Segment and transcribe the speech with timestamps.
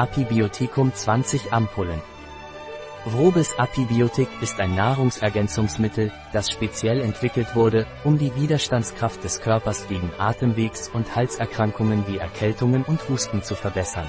[0.00, 2.00] Apibiotikum 20 Ampullen.
[3.14, 10.10] Robis Apibiotik ist ein Nahrungsergänzungsmittel, das speziell entwickelt wurde, um die Widerstandskraft des Körpers gegen
[10.16, 14.08] Atemwegs- und Halserkrankungen wie Erkältungen und Husten zu verbessern.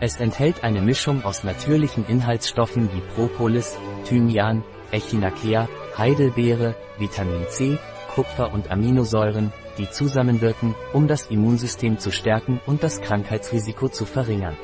[0.00, 3.74] Es enthält eine Mischung aus natürlichen Inhaltsstoffen wie Propolis,
[4.04, 7.78] Thymian, Echinacea, Heidelbeere, Vitamin C,
[8.14, 14.58] Kupfer und Aminosäuren, die zusammenwirken, um das Immunsystem zu stärken und das Krankheitsrisiko zu verringern.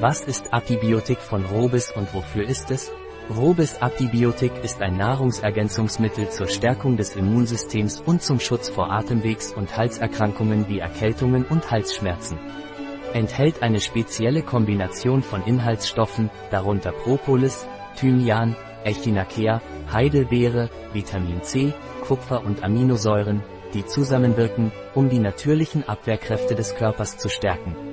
[0.00, 2.90] Was ist Apibiotik von Robis und wofür ist es?
[3.30, 9.76] Robis Apibiotik ist ein Nahrungsergänzungsmittel zur Stärkung des Immunsystems und zum Schutz vor Atemwegs- und
[9.76, 12.38] Halserkrankungen wie Erkältungen und Halsschmerzen.
[13.12, 19.60] Enthält eine spezielle Kombination von Inhaltsstoffen, darunter Propolis, Thymian, Echinacea,
[19.92, 21.72] Heidelbeere, Vitamin C,
[22.06, 27.91] Kupfer und Aminosäuren, die zusammenwirken, um die natürlichen Abwehrkräfte des Körpers zu stärken.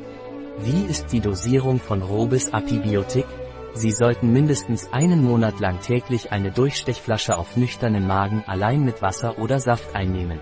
[0.62, 3.26] Wie ist die Dosierung von Robis Apibiotik?
[3.74, 9.40] Sie sollten mindestens einen Monat lang täglich eine Durchstechflasche auf nüchternen Magen allein mit Wasser
[9.40, 10.40] oder Saft einnehmen.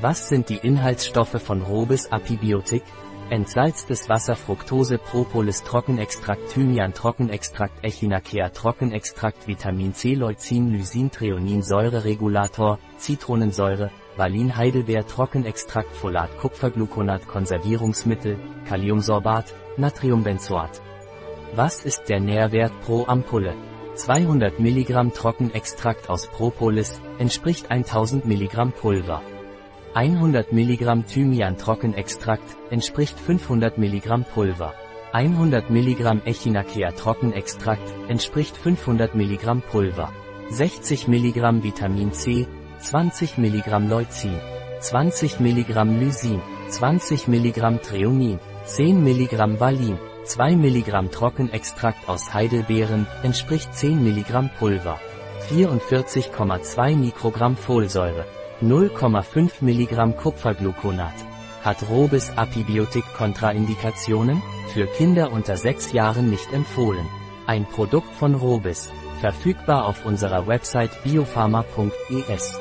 [0.00, 2.84] Was sind die Inhaltsstoffe von Robis Apibiotik?
[3.30, 12.78] Entsalztes Wasser Fructose Propolis Trockenextrakt Thymian Trockenextrakt Echinacea Trockenextrakt Vitamin C Leucin Lysin Treonin Säureregulator,
[12.96, 18.36] Zitronensäure, Valin Heidelbeer Trockenextrakt Folat Kupfergluconat Konservierungsmittel,
[18.68, 20.82] Kaliumsorbat, Natriumbenzoat.
[21.54, 23.54] Was ist der Nährwert pro Ampulle?
[23.94, 29.22] 200 mg Trockenextrakt aus Propolis, entspricht 1000 mg Pulver.
[29.94, 34.74] 100 mg Thymian Trockenextrakt, entspricht 500 mg Pulver.
[35.12, 40.12] 100 mg Echinacea Trockenextrakt, entspricht 500 mg Pulver.
[40.50, 42.46] 60 mg Vitamin C,
[42.82, 44.34] 20 mg Leucin,
[44.80, 53.72] 20 mg Lysin, 20 mg Treonin, 10 mg Valin, 2 mg Trockenextrakt aus Heidelbeeren, entspricht
[53.72, 54.98] 10 mg Pulver,
[55.48, 58.26] 44,2 Mikrogramm Folsäure,
[58.60, 61.14] 0,5 mg Kupfergluconat.
[61.62, 64.42] Hat Robis Apibiotik Kontraindikationen?
[64.74, 67.06] Für Kinder unter 6 Jahren nicht empfohlen.
[67.46, 68.90] Ein Produkt von Robis.
[69.20, 72.58] Verfügbar auf unserer Website biopharma.es.